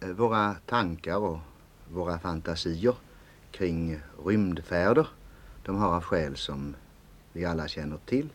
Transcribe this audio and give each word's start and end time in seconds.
Eh, 0.00 0.08
våra 0.08 0.54
tankar 0.66 1.16
och 1.16 1.38
våra 1.92 2.18
fantasier 2.18 2.94
kring 3.50 4.00
rymdfärder 4.24 5.08
de 5.62 5.76
har 5.76 5.96
av 5.96 6.02
skäl 6.02 6.36
som 6.36 6.76
vi 7.32 7.44
alla 7.44 7.68
känner 7.68 7.98
till 8.06 8.28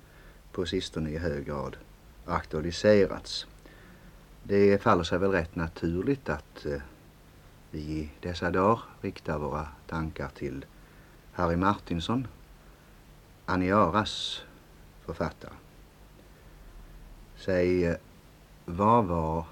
på 0.51 0.65
sistone 0.65 1.09
i 1.09 1.17
hög 1.17 1.45
grad 1.45 1.77
aktualiserats. 2.25 3.47
Det 4.43 4.81
faller 4.81 5.03
sig 5.03 5.17
väl 5.17 5.31
rätt 5.31 5.55
naturligt 5.55 6.29
att 6.29 6.65
eh, 6.65 6.81
vi 7.71 7.79
i 7.79 8.09
dessa 8.19 8.51
dagar 8.51 8.79
riktar 9.01 9.39
våra 9.39 9.67
tankar 9.87 10.29
till 10.29 10.65
Harry 11.31 11.55
Martinson 11.55 12.27
Aniaras 13.45 14.43
författare. 15.05 15.53
Säg, 17.35 17.85
eh, 17.85 17.95
vad 18.65 19.05
var 19.05 19.45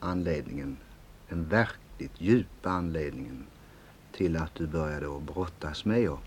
anledningen, 0.00 0.76
den 1.28 1.48
verkligt 1.48 2.20
djupa 2.20 2.70
anledningen 2.70 3.46
till 4.12 4.36
att 4.36 4.54
du 4.54 4.66
började 4.66 5.16
att 5.16 5.22
brottas 5.22 5.84
med 5.84 6.10
och 6.10 6.20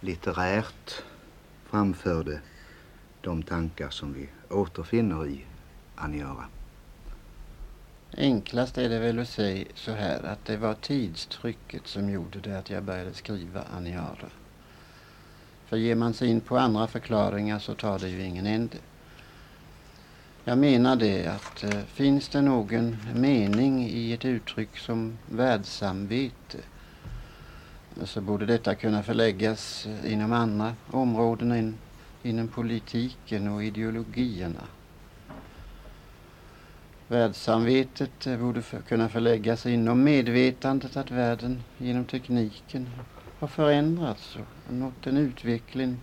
litterärt 0.00 1.02
framförde 1.64 2.40
de 3.20 3.42
tankar 3.42 3.90
som 3.90 4.12
vi 4.12 4.28
återfinner 4.50 5.26
i 5.26 5.44
Aniara? 5.94 6.44
Enklast 8.16 8.78
är 8.78 8.88
det 8.88 8.98
väl 8.98 9.18
att 9.18 9.28
säga 9.28 9.64
så 9.74 9.92
här 9.92 10.22
att 10.22 10.44
det 10.44 10.56
var 10.56 10.74
tidstrycket 10.74 11.86
som 11.86 12.10
gjorde 12.10 12.40
det 12.40 12.58
att 12.58 12.70
jag 12.70 12.82
började 12.82 13.14
skriva 13.14 13.62
Aniara. 13.76 14.30
För 15.66 15.76
ger 15.76 15.94
man 15.94 16.14
sig 16.14 16.28
in 16.28 16.40
på 16.40 16.58
andra 16.58 16.86
förklaringar 16.86 17.58
så 17.58 17.74
tar 17.74 17.98
det 17.98 18.08
ju 18.08 18.22
ingen 18.22 18.46
ände. 18.46 18.76
Jag 20.48 20.58
menar 20.58 20.96
det 20.96 21.26
att 21.26 21.64
eh, 21.64 21.80
finns 21.86 22.28
det 22.28 22.42
någon 22.42 22.96
mening 23.14 23.86
i 23.86 24.12
ett 24.12 24.24
uttryck 24.24 24.78
som 24.78 25.18
världssamvete 25.30 26.58
så 28.04 28.20
borde 28.20 28.46
detta 28.46 28.74
kunna 28.74 29.02
förläggas 29.02 29.86
eh, 29.86 30.12
inom 30.12 30.32
andra 30.32 30.74
områden 30.90 31.52
än 31.52 31.78
inom 32.22 32.48
politiken 32.48 33.48
och 33.48 33.64
ideologierna. 33.64 34.62
Världssamvetet 37.08 38.26
eh, 38.26 38.38
borde 38.38 38.62
för, 38.62 38.80
kunna 38.80 39.08
förläggas 39.08 39.66
inom 39.66 40.04
medvetandet 40.04 40.96
att 40.96 41.10
världen 41.10 41.62
genom 41.78 42.04
tekniken 42.04 42.90
har 43.38 43.48
förändrats 43.48 44.36
och 44.36 44.74
nått 44.74 45.06
en 45.06 45.16
utveckling 45.16 45.96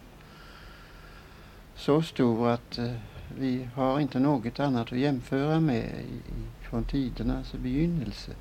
så 1.76 2.02
stor 2.02 2.50
att 2.50 2.78
eh, 2.78 2.94
vi 3.38 3.70
har 3.76 4.00
inte 4.00 4.20
något 4.20 4.60
annat 4.60 4.92
att 4.92 5.00
jämföra 5.00 5.60
med 5.60 5.86
i, 5.86 6.22
från 6.62 6.84
tidernas 6.84 7.54
begynnelse. 7.54 8.32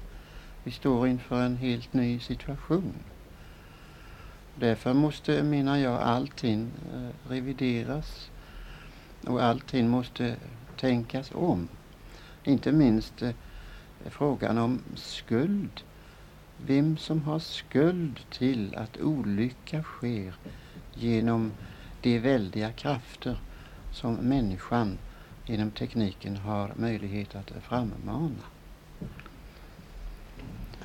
Vi 0.64 0.70
står 0.70 1.08
inför 1.08 1.42
en 1.42 1.56
helt 1.56 1.92
ny 1.92 2.20
situation. 2.20 2.94
Därför 4.54 4.94
måste, 4.94 5.42
menar 5.42 5.76
jag, 5.76 6.02
allting 6.02 6.70
eh, 6.94 7.30
revideras 7.30 8.30
och 9.26 9.42
allting 9.42 9.88
måste 9.88 10.36
tänkas 10.80 11.30
om. 11.34 11.68
Inte 12.44 12.72
minst 12.72 13.22
eh, 13.22 13.30
frågan 14.04 14.58
om 14.58 14.80
skuld. 14.94 15.82
Vem 16.66 16.96
som 16.96 17.22
har 17.22 17.38
skuld 17.38 18.20
till 18.30 18.74
att 18.74 19.00
olycka 19.00 19.82
sker 19.82 20.34
genom 20.94 21.52
de 22.00 22.18
väldiga 22.18 22.72
krafter 22.72 23.38
som 23.92 24.14
människan 24.14 24.98
genom 25.46 25.70
tekniken 25.70 26.36
har 26.36 26.72
möjlighet 26.76 27.34
att 27.34 27.50
frammana. 27.62 28.30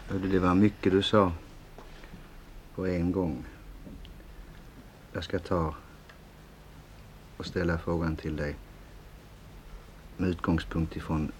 Det 0.10 0.40
var 0.40 0.56
mycket 0.56 0.92
du 0.92 1.04
sa 1.04 1.32
på 2.76 2.88
en 2.88 3.12
gång. 3.12 3.44
Jag 5.14 5.24
ska 5.24 5.40
ta 5.40 5.76
och 7.38 7.46
ställa 7.46 7.78
frågan 7.78 8.16
till 8.16 8.36
dig 8.36 8.56
med 10.18 10.30
utgångspunkt 10.30 10.96
ifrån 10.96 11.32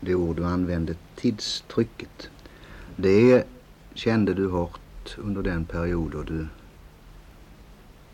det 0.00 0.14
ord 0.14 0.36
du 0.36 0.44
använde, 0.44 0.94
tidstrycket. 1.14 2.30
Det 2.96 3.44
kände 3.94 4.34
du 4.34 4.48
hårt 4.48 5.16
under 5.18 5.42
den 5.42 5.64
period 5.64 6.12
då 6.12 6.22
du 6.22 6.48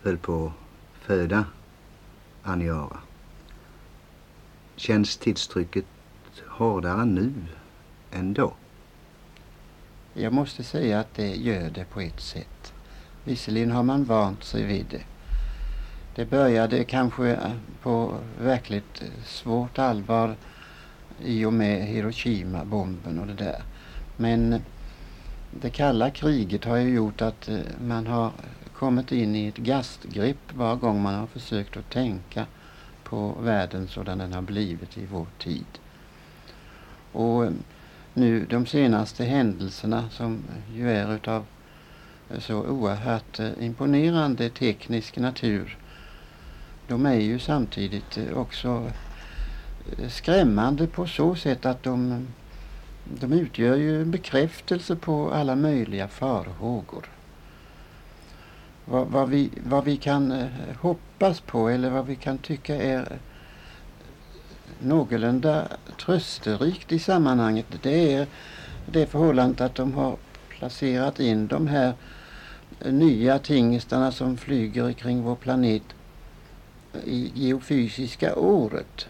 höll 0.02 0.18
på 0.18 0.46
att 0.46 1.06
föda 1.06 1.44
Aniara. 2.46 2.98
Känns 4.76 5.16
tidstrycket 5.16 5.84
hårdare 6.48 7.04
nu 7.04 7.32
än 8.12 8.34
då? 8.34 8.54
Jag 10.14 10.32
måste 10.32 10.62
säga 10.64 11.00
att 11.00 11.14
det 11.14 11.36
gör 11.36 11.70
det 11.70 11.84
på 11.84 12.00
ett 12.00 12.20
sätt. 12.20 12.72
Visserligen 13.24 13.70
har 13.70 13.82
man 13.82 14.04
vant 14.04 14.44
sig 14.44 14.64
vid 14.64 14.86
det. 14.90 15.02
Det 16.14 16.30
började 16.30 16.84
kanske 16.84 17.30
eh, 17.30 17.50
på 17.82 18.14
verkligt 18.40 19.02
eh, 19.02 19.24
svårt 19.24 19.78
allvar 19.78 20.36
i 21.22 21.44
och 21.44 21.52
med 21.52 21.86
Hiroshima-bomben 21.86 23.18
och 23.18 23.26
det 23.26 23.34
där. 23.34 23.62
Men 24.16 24.52
eh, 24.52 24.60
det 25.60 25.70
kalla 25.70 26.10
kriget 26.10 26.64
har 26.64 26.76
ju 26.76 26.94
gjort 26.94 27.22
att 27.22 27.48
man 27.80 28.06
har 28.06 28.30
kommit 28.78 29.12
in 29.12 29.36
i 29.36 29.46
ett 29.46 29.56
gastgrepp 29.56 30.52
var 30.54 30.76
gång 30.76 31.02
man 31.02 31.14
har 31.14 31.26
försökt 31.26 31.76
att 31.76 31.90
tänka 31.90 32.46
på 33.04 33.34
världen 33.40 33.88
sådan 33.88 34.18
den 34.18 34.32
har 34.32 34.42
blivit 34.42 34.98
i 34.98 35.06
vår 35.06 35.26
tid. 35.38 35.66
Och 37.12 37.44
eh, 37.44 37.52
nu 38.14 38.46
de 38.50 38.66
senaste 38.66 39.24
händelserna 39.24 40.10
som 40.10 40.42
ju 40.74 40.90
är 40.90 41.14
utav 41.14 41.44
eh, 42.30 42.38
så 42.40 42.62
oerhört 42.62 43.38
eh, 43.38 43.50
imponerande 43.60 44.50
teknisk 44.50 45.16
natur 45.16 45.78
de 46.88 47.06
är 47.06 47.20
ju 47.20 47.38
samtidigt 47.38 48.18
också 48.34 48.90
skrämmande 50.08 50.86
på 50.86 51.06
så 51.06 51.34
sätt 51.34 51.66
att 51.66 51.82
de, 51.82 52.26
de 53.04 53.32
utgör 53.32 53.76
ju 53.76 54.02
en 54.02 54.10
bekräftelse 54.10 54.96
på 54.96 55.30
alla 55.30 55.56
möjliga 55.56 56.08
farhågor. 56.08 57.15
Vad, 58.88 59.06
vad, 59.06 59.28
vi, 59.28 59.50
vad 59.64 59.84
vi 59.84 59.96
kan 59.96 60.32
eh, 60.32 60.46
hoppas 60.80 61.40
på 61.40 61.68
eller 61.68 61.90
vad 61.90 62.06
vi 62.06 62.16
kan 62.16 62.38
tycka 62.38 62.76
är 62.76 63.18
någorlunda 64.80 65.68
trösterikt 66.00 66.92
i 66.92 66.98
sammanhanget 66.98 67.66
det 67.82 68.14
är 68.14 68.26
det 68.86 69.06
förhållandet 69.06 69.60
att 69.60 69.74
de 69.74 69.94
har 69.94 70.16
placerat 70.48 71.20
in 71.20 71.46
de 71.46 71.66
här 71.66 71.92
eh, 72.80 72.92
nya 72.92 73.38
tingstarna 73.38 74.12
som 74.12 74.36
flyger 74.36 74.92
kring 74.92 75.22
vår 75.22 75.36
planet 75.36 75.82
eh, 76.94 77.00
i 77.04 77.32
geofysiska 77.34 78.36
året. 78.36 79.08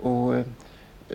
Och 0.00 0.34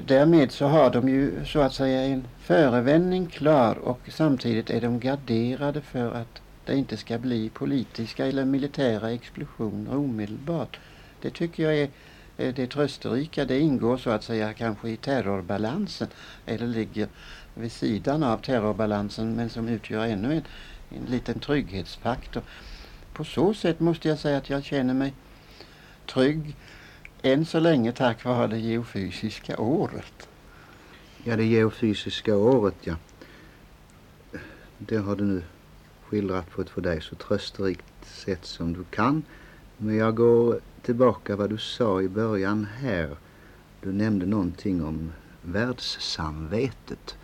därmed 0.06 0.52
så 0.52 0.68
har 0.68 0.90
de 0.90 1.10
ju 1.10 1.46
så 1.46 1.60
att 1.60 1.74
säga 1.74 2.02
en 2.02 2.28
förevändning 2.40 3.26
klar 3.26 3.76
och 3.76 4.00
samtidigt 4.08 4.70
är 4.70 4.82
de 4.82 5.00
garderade 5.00 5.82
för 5.82 6.12
att 6.12 6.42
det 6.66 6.76
inte 6.76 6.98
ska 6.98 7.18
bli 7.18 7.50
politiska 7.50 8.26
eller 8.26 8.46
militära 8.46 9.12
explosioner 9.12 9.96
omedelbart. 9.96 10.80
Det 11.22 11.30
tycker 11.30 11.64
jag 11.64 11.90
är 12.38 12.52
det 12.52 12.68
trösterika. 12.68 13.46
Det 13.46 13.60
ingår 13.60 13.98
så 13.98 14.10
att 14.10 14.24
säga 14.24 14.54
kanske 14.54 14.90
i 14.90 14.98
terrorbalansen 14.98 16.08
eller 16.46 16.68
ligger 16.68 17.08
vid 17.54 17.72
sidan 17.72 18.24
av 18.24 18.38
terrorbalansen 18.38 19.36
men 19.36 19.50
som 19.50 19.68
utgör 19.68 20.06
ännu 20.06 20.34
en, 20.34 20.44
en 20.90 21.06
liten 21.06 21.40
trygghetsfaktor. 21.40 22.44
På 23.14 23.24
så 23.24 23.54
sätt 23.54 23.80
måste 23.80 24.08
jag 24.08 24.20
säga 24.20 24.38
att 24.38 24.50
jag 24.50 24.64
känner 24.64 24.94
mig 24.94 25.14
trygg 26.06 26.56
än 27.22 27.46
så 27.46 27.60
länge 27.60 27.92
tack 27.92 28.24
vare 28.26 28.48
det 28.48 28.60
geofysiska 28.60 29.58
året. 29.58 30.28
Ja, 31.24 31.36
det 31.36 31.46
geofysiska 31.46 32.38
året, 32.38 32.76
ja. 32.84 32.96
Det 34.78 34.98
har 34.98 35.16
du 35.16 35.24
nu 35.24 35.44
skildrat 36.14 36.50
på 36.50 36.62
ett 36.62 36.70
för 36.70 36.82
dig 36.82 37.02
så 37.02 37.16
trösterikt 37.16 38.06
sätt 38.06 38.46
som 38.46 38.74
du 38.74 38.84
kan. 38.84 39.24
Men 39.78 39.96
jag 39.96 40.16
går 40.16 40.60
tillbaka 40.82 41.36
vad 41.36 41.50
du 41.50 41.58
sa 41.58 42.02
i 42.02 42.10
början 42.10 42.66
här. 42.66 43.18
Du 43.82 43.94
nämnde 43.94 44.26
någonting 44.26 44.84
om 44.84 45.12
världssamvetet. 45.42 47.18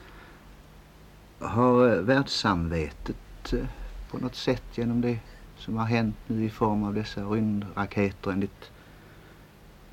Har 1.40 2.02
världssamvetet 2.02 3.54
eh, 3.54 3.66
på 4.12 4.18
något 4.18 4.36
sätt 4.36 4.64
genom 4.76 5.02
det 5.02 5.20
som 5.58 5.78
har 5.78 5.86
hänt 5.86 6.16
nu 6.28 6.46
i 6.46 6.50
form 6.50 6.84
av 6.84 6.94
dessa 6.94 7.24
rymdraketer 7.24 8.32
enligt 8.32 8.72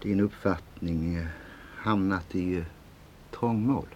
din 0.03 0.21
uppfattning 0.21 1.15
eh, 1.15 1.27
hamnat 1.77 2.35
i 2.35 2.57
eh, 2.57 2.65
trångmål? 3.31 3.96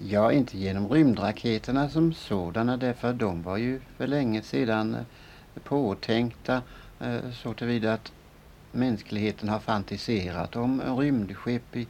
Ja, 0.00 0.32
inte 0.32 0.58
genom 0.58 0.88
rymdraketerna 0.88 1.88
som 1.88 2.12
sådana 2.12 2.76
därför 2.76 3.12
de 3.12 3.42
var 3.42 3.56
ju 3.56 3.80
för 3.96 4.06
länge 4.06 4.42
sedan 4.42 4.94
eh, 4.94 5.62
påtänkta 5.64 6.62
eh, 7.00 7.30
så 7.30 7.54
tillvida 7.54 7.92
att 7.92 8.12
mänskligheten 8.72 9.48
har 9.48 9.60
fantiserat 9.60 10.56
om 10.56 10.80
rymdskepp 10.98 11.76
i 11.76 11.88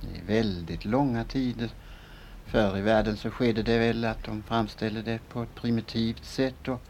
i 0.00 0.20
väldigt 0.26 0.84
långa 0.84 1.24
tider. 1.24 1.70
Förr 2.46 2.78
i 2.78 2.80
världen 2.80 3.16
så 3.16 3.30
skedde 3.30 3.62
det 3.62 3.78
väl 3.78 4.04
att 4.04 4.22
de 4.24 4.42
framställde 4.42 5.02
det 5.02 5.28
på 5.28 5.42
ett 5.42 5.54
primitivt 5.54 6.24
sätt 6.24 6.68
och 6.68 6.82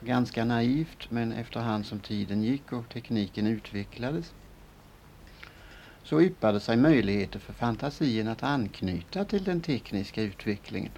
ganska 0.00 0.44
naivt 0.44 1.10
men 1.10 1.32
efterhand 1.32 1.86
som 1.86 2.00
tiden 2.00 2.42
gick 2.42 2.72
och 2.72 2.88
tekniken 2.88 3.46
utvecklades 3.46 4.34
så 6.08 6.20
yppade 6.20 6.60
sig 6.60 6.76
möjligheter 6.76 7.38
för 7.38 7.52
fantasin 7.52 8.28
att 8.28 8.42
anknyta 8.42 9.24
till 9.24 9.44
den 9.44 9.60
tekniska 9.60 10.22
utvecklingen. 10.22 10.92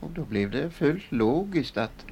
Och 0.00 0.10
då 0.10 0.24
blev 0.24 0.50
det 0.50 0.70
fullt 0.70 1.12
logiskt 1.12 1.76
att, 1.76 2.04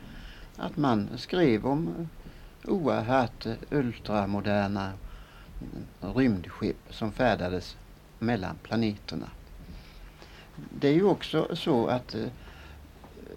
att 0.57 0.77
man 0.77 1.09
skrev 1.17 1.67
om 1.67 1.89
eh, 1.89 2.71
oerhört 2.71 3.47
eh, 3.47 3.55
ultramoderna 3.71 4.93
eh, 6.01 6.17
rymdskepp 6.17 6.77
som 6.91 7.13
färdades 7.13 7.77
mellan 8.19 8.57
planeterna. 8.63 9.31
Det 10.57 10.89
är 10.89 10.95
ju 10.95 11.05
också 11.05 11.57
så 11.57 11.87
att 11.87 12.17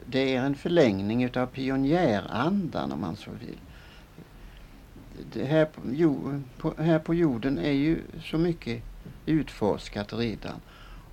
det 0.05 0.35
är 0.35 0.41
en 0.41 0.55
förlängning 0.55 1.23
utav 1.23 1.47
pionjärandan 1.47 2.91
om 2.91 3.01
man 3.01 3.15
så 3.15 3.31
vill. 3.31 3.57
Det 5.33 5.45
här, 5.45 5.65
på, 5.65 5.81
jo, 5.91 6.41
på, 6.57 6.73
här 6.77 6.99
på 6.99 7.13
jorden 7.13 7.57
är 7.57 7.71
ju 7.71 8.01
så 8.23 8.37
mycket 8.37 8.83
utforskat 9.25 10.13
redan 10.13 10.61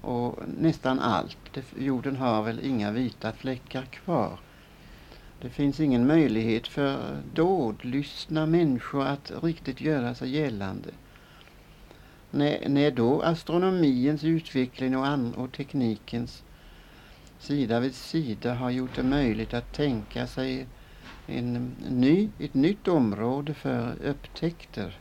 och 0.01 0.39
nästan 0.59 1.01
allt. 1.01 1.39
Det, 1.53 1.65
jorden 1.79 2.17
har 2.17 2.43
väl 2.43 2.61
inga 2.65 2.91
vita 2.91 3.33
fläckar 3.33 3.83
kvar. 3.83 4.39
Det 5.41 5.51
finns 5.51 5.81
ingen 5.81 6.07
möjlighet 6.07 6.69
för 6.69 7.17
dådlystna 7.35 8.47
människor 8.47 9.07
att 9.07 9.33
riktigt 9.43 9.81
göra 9.81 10.15
sig 10.15 10.31
gällande. 10.31 10.91
När, 12.31 12.69
när 12.69 12.91
då 12.91 13.23
astronomiens 13.23 14.25
utveckling 14.25 14.97
och, 14.97 15.07
an, 15.07 15.35
och 15.35 15.53
teknikens 15.53 16.43
sida 17.39 17.81
vid 17.81 17.95
sida 17.95 18.55
har 18.55 18.71
gjort 18.71 18.97
det 18.97 19.03
möjligt 19.03 19.55
att 19.55 19.73
tänka 19.73 20.27
sig 20.27 20.67
en 21.27 21.75
ny, 21.89 22.31
ett 22.39 22.55
nytt 22.55 22.89
område 22.89 23.55
för 23.55 24.03
upptäckter 24.03 24.99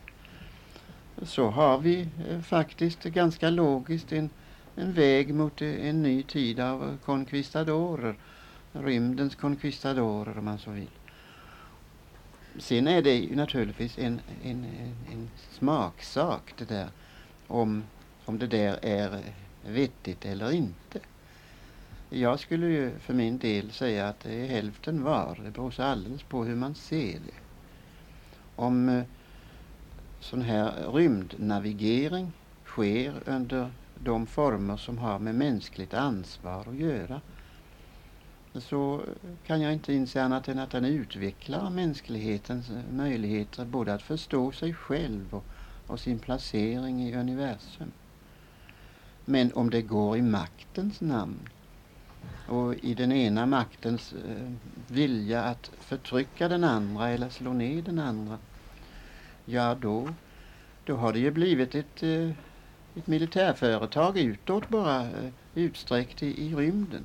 så 1.22 1.50
har 1.50 1.78
vi 1.78 2.08
eh, 2.28 2.40
faktiskt 2.40 3.02
ganska 3.02 3.50
logiskt 3.50 4.12
en, 4.12 4.30
en 4.76 4.92
väg 4.92 5.34
mot 5.34 5.62
eh, 5.62 5.88
en 5.88 6.02
ny 6.02 6.22
tid 6.22 6.60
av 6.60 6.98
konkvistadorer. 7.04 8.16
Rymdens 8.72 9.34
konkvistadorer 9.34 10.38
om 10.38 10.44
man 10.44 10.58
så 10.58 10.70
vill. 10.70 10.90
Sen 12.58 12.88
är 12.88 13.02
det 13.02 13.14
ju 13.14 13.36
naturligtvis 13.36 13.98
en, 13.98 14.20
en, 14.42 14.66
en 15.12 15.30
smaksak 15.50 16.54
det 16.56 16.64
där 16.64 16.88
om, 17.46 17.84
om 18.24 18.38
det 18.38 18.46
där 18.46 18.78
är 18.82 19.14
eh, 19.14 19.72
vettigt 19.72 20.24
eller 20.24 20.52
inte. 20.52 21.00
Jag 22.14 22.40
skulle 22.40 22.66
ju 22.66 22.98
för 22.98 23.14
min 23.14 23.38
del 23.38 23.70
säga 23.70 24.08
att 24.08 24.20
det 24.20 24.32
är 24.32 24.46
hälften 24.46 25.02
var. 25.02 25.40
Det 25.44 25.50
beror 25.50 25.70
så 25.70 25.82
alldeles 25.82 26.22
på 26.22 26.44
hur 26.44 26.54
man 26.54 26.74
ser 26.74 27.12
det. 27.12 27.34
Om 28.56 28.88
eh, 28.88 29.04
sån 30.20 30.42
här 30.42 30.92
rymdnavigering 30.92 32.32
sker 32.64 33.14
under 33.26 33.70
de 34.04 34.26
former 34.26 34.76
som 34.76 34.98
har 34.98 35.18
med 35.18 35.34
mänskligt 35.34 35.94
ansvar 35.94 36.68
att 36.68 36.76
göra 36.76 37.20
så 38.54 39.00
kan 39.46 39.60
jag 39.60 39.72
inte 39.72 39.94
inse 39.94 40.22
annat 40.22 40.48
än 40.48 40.58
att 40.58 40.70
den 40.70 40.84
utvecklar 40.84 41.70
mänsklighetens 41.70 42.70
eh, 42.70 42.92
möjligheter 42.92 43.64
både 43.64 43.94
att 43.94 44.02
förstå 44.02 44.52
sig 44.52 44.74
själv 44.74 45.34
och, 45.34 45.44
och 45.86 46.00
sin 46.00 46.18
placering 46.18 47.02
i 47.02 47.16
universum. 47.16 47.92
Men 49.24 49.52
om 49.52 49.70
det 49.70 49.82
går 49.82 50.16
i 50.16 50.22
maktens 50.22 51.00
namn 51.00 51.48
och 52.48 52.74
i 52.74 52.94
den 52.94 53.12
ena 53.12 53.46
maktens 53.46 54.12
eh, 54.12 54.52
vilja 54.88 55.42
att 55.42 55.70
förtrycka 55.80 56.48
den 56.48 56.64
andra 56.64 57.08
eller 57.08 57.28
slå 57.28 57.52
ner 57.52 57.82
den 57.82 57.98
andra, 57.98 58.38
ja 59.44 59.76
då, 59.80 60.08
då 60.84 60.96
har 60.96 61.12
det 61.12 61.18
ju 61.18 61.30
blivit 61.30 61.74
ett, 61.74 62.02
eh, 62.02 62.30
ett 62.94 63.06
militärföretag 63.06 64.18
utåt 64.18 64.68
bara 64.68 65.00
eh, 65.00 65.30
utsträckt 65.54 66.22
i, 66.22 66.46
i 66.46 66.54
rymden. 66.54 67.04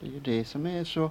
Det 0.00 0.06
är 0.06 0.10
ju 0.10 0.20
det 0.20 0.44
som 0.44 0.66
är 0.66 0.84
så, 0.84 1.10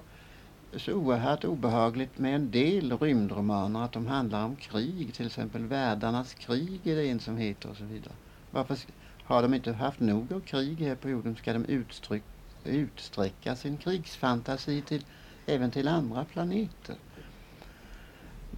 så 0.76 0.92
oerhört 0.92 1.44
obehagligt 1.44 2.18
med 2.18 2.34
en 2.34 2.50
del 2.50 2.98
rymdromaner, 2.98 3.84
att 3.84 3.92
de 3.92 4.06
handlar 4.06 4.44
om 4.44 4.56
krig, 4.56 5.14
till 5.14 5.26
exempel 5.26 5.66
Världarnas 5.66 6.34
krig 6.34 6.86
är 6.86 6.96
det 6.96 7.08
en 7.08 7.20
som 7.20 7.36
heter 7.36 7.70
och 7.70 7.76
så 7.76 7.84
vidare. 7.84 8.14
Varför 8.50 8.78
har 9.24 9.42
de 9.42 9.54
inte 9.54 9.72
haft 9.72 10.00
nog 10.00 10.32
av 10.32 10.40
krig 10.40 10.80
här 10.80 10.94
på 10.94 11.08
jorden? 11.08 11.36
Ska 11.36 11.52
de 11.52 11.64
utstryck, 11.64 12.22
utsträcka 12.64 13.56
sin 13.56 13.76
krigsfantasi 13.76 14.82
till, 14.82 15.04
även 15.46 15.70
till 15.70 15.88
andra 15.88 16.24
planeter? 16.24 16.96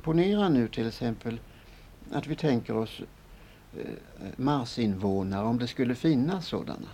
Ponera 0.03 0.49
nu 0.49 0.69
till 0.69 0.89
exempel 0.89 1.41
att 2.13 2.27
vi 2.27 2.37
tänker 2.37 2.77
oss 2.77 3.01
eh, 3.77 3.85
Marsinvånare 4.37 5.45
om 5.45 5.59
det 5.59 5.67
skulle 5.67 5.95
finnas 5.95 6.47
sådana. 6.47 6.89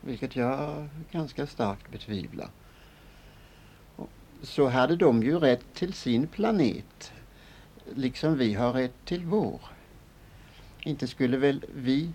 Vilket 0.00 0.36
jag 0.36 0.88
ganska 1.10 1.46
starkt 1.46 1.90
betvivlar. 1.92 2.50
Så 4.42 4.68
hade 4.68 4.96
de 4.96 5.22
ju 5.22 5.38
rätt 5.38 5.74
till 5.74 5.92
sin 5.92 6.26
planet. 6.26 7.12
Liksom 7.94 8.38
vi 8.38 8.54
har 8.54 8.72
rätt 8.72 9.04
till 9.04 9.24
vår. 9.24 9.60
Inte 10.80 11.06
skulle 11.06 11.36
väl 11.36 11.64
vi 11.74 12.12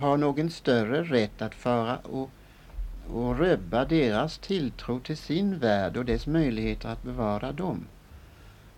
ha 0.00 0.16
någon 0.16 0.50
större 0.50 1.02
rätt 1.02 1.42
att 1.42 1.54
fara 1.54 1.96
och, 1.96 2.30
och 3.08 3.38
rubba 3.38 3.84
deras 3.84 4.38
tilltro 4.38 5.00
till 5.00 5.16
sin 5.16 5.58
värld 5.58 5.96
och 5.96 6.04
dess 6.04 6.26
möjligheter 6.26 6.88
att 6.88 7.02
bevara 7.02 7.52
dem. 7.52 7.86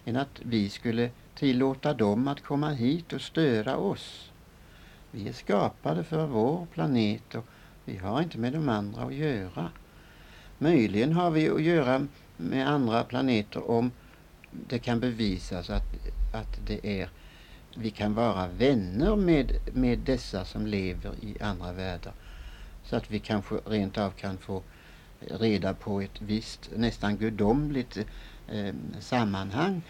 Än 0.05 0.17
att 0.17 0.41
vi 0.43 0.71
skulle 0.71 1.11
tillåta 1.35 1.95
dem 1.95 2.29
att 2.29 2.43
komma 2.43 2.71
hit 2.71 3.13
och 3.13 3.21
störa 3.21 3.77
oss. 3.77 4.31
Vi 5.11 5.29
är 5.29 5.33
skapade 5.33 6.05
för 6.05 6.27
vår 6.27 6.67
planet 6.75 7.35
och 7.35 7.45
vi 7.85 7.97
har 7.97 8.23
inte 8.23 8.39
med 8.39 8.53
de 8.53 8.69
andra 8.69 9.03
att 9.03 9.15
göra. 9.15 9.71
Möjligen 10.59 11.13
har 11.13 11.31
vi 11.31 11.51
att 11.51 11.63
göra 11.63 12.07
med 12.37 12.69
andra 12.69 13.05
planeter 13.05 13.71
om 13.71 13.91
det 14.51 14.79
kan 14.79 15.01
bevisas 15.01 15.71
att, 15.71 15.83
att 16.35 16.59
det 16.67 17.01
är 17.01 17.09
vi 17.79 17.91
kan 17.91 18.15
vara 18.15 18.49
vänner 18.49 19.17
med, 19.17 19.53
med 19.73 19.99
dessa 19.99 20.45
som 20.45 20.67
lever 20.67 21.13
i 21.23 21.43
andra 21.43 21.73
världar. 21.73 22.13
Så 22.87 22.97
att 22.97 23.11
vi 23.11 23.19
kanske 23.19 23.55
rent 23.55 23.99
av 23.99 24.11
kan 24.11 24.39
få 24.39 24.63
reda 25.21 25.75
på 25.75 26.01
ett 26.01 26.21
visst 26.21 26.71
nästan 26.77 27.17
gudomligt 27.17 27.99
eh, 28.49 28.75
sammanhang 29.01 29.83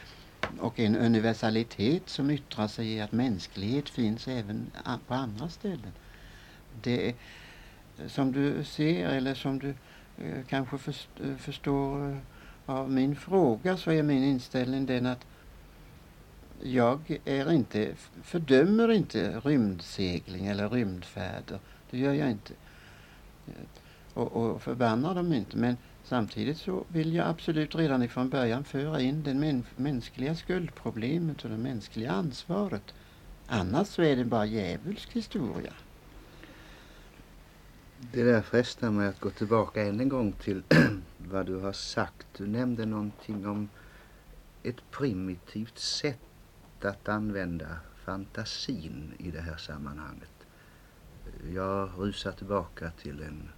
och 0.60 0.80
en 0.80 0.96
universalitet 0.96 2.08
som 2.08 2.30
yttrar 2.30 2.68
sig 2.68 2.92
i 2.92 3.00
att 3.00 3.12
mänsklighet 3.12 3.88
finns 3.88 4.28
även 4.28 4.70
på 5.06 5.14
andra 5.14 5.48
ställen. 5.48 5.92
Det 6.82 7.14
som 8.06 8.32
du 8.32 8.64
ser 8.64 9.08
eller 9.08 9.34
som 9.34 9.58
du 9.58 9.68
eh, 10.18 10.44
kanske 10.48 10.78
först, 10.78 11.08
eh, 11.24 11.36
förstår 11.36 12.10
eh, 12.10 12.18
av 12.66 12.90
min 12.90 13.16
fråga 13.16 13.76
så 13.76 13.90
är 13.90 14.02
min 14.02 14.24
inställning 14.24 14.86
den 14.86 15.06
att 15.06 15.26
jag 16.62 17.18
är 17.24 17.52
inte, 17.52 17.94
fördömer 18.22 18.92
inte 18.92 19.40
rymdsegling 19.40 20.46
eller 20.46 20.68
rymdfärder. 20.68 21.58
Det 21.90 21.98
gör 21.98 22.12
jag 22.12 22.30
inte. 22.30 22.52
Eh, 23.48 23.64
och, 24.14 24.32
och 24.32 24.62
förbannar 24.62 25.14
dem 25.14 25.32
inte. 25.32 25.56
Men 25.56 25.76
Samtidigt 26.08 26.58
så 26.58 26.84
vill 26.88 27.14
jag 27.14 27.28
absolut 27.28 27.74
redan 27.74 28.02
ifrån 28.02 28.28
början 28.28 28.64
föra 28.64 29.00
in 29.00 29.22
det 29.22 29.62
mänskliga 29.76 30.34
skuldproblemet 30.34 31.44
och 31.44 31.50
det 31.50 31.56
mänskliga 31.56 32.12
ansvaret. 32.12 32.94
Annars 33.46 33.86
så 33.86 34.02
är 34.02 34.16
det 34.16 34.24
bara 34.24 34.46
djävulsk 34.46 35.12
historia. 35.12 35.72
Det 38.12 38.22
där 38.22 38.42
frestar 38.42 38.90
mig 38.90 39.08
att 39.08 39.20
gå 39.20 39.30
tillbaka 39.30 39.82
än 39.82 40.00
en 40.00 40.08
gång 40.08 40.32
till 40.32 40.62
vad 41.18 41.46
du 41.46 41.56
har 41.56 41.72
sagt. 41.72 42.26
Du 42.36 42.46
nämnde 42.46 42.86
någonting 42.86 43.46
om 43.46 43.68
ett 44.62 44.90
primitivt 44.90 45.78
sätt 45.78 46.18
att 46.82 47.08
använda 47.08 47.66
fantasin 48.04 49.12
i 49.18 49.30
det 49.30 49.40
här 49.40 49.56
sammanhanget. 49.56 50.35
Jag 51.54 51.90
rusar 51.98 52.32
tillbaka 52.32 52.90
till 52.90 53.22
en 53.22 53.48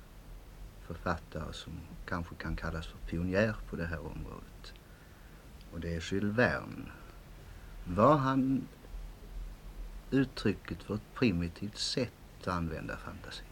författare 0.87 1.53
som 1.53 1.73
kanske 2.07 2.35
kan 2.35 2.57
kallas 2.57 2.87
för 2.87 2.99
pionjär 2.99 3.55
på 3.71 3.77
det 3.77 3.87
här 3.87 3.99
området. 3.99 4.73
Och 5.73 5.81
det 5.81 5.95
är 5.95 6.13
Jules 6.13 6.39
Verne. 6.39 6.91
Var 7.85 8.17
han 8.17 8.69
uttrycket 10.11 10.83
för 10.83 10.95
ett 10.95 11.15
primitivt 11.15 11.79
sätt 11.79 12.13
att 12.41 12.49
använda 12.49 12.97
fantasi? 12.97 13.45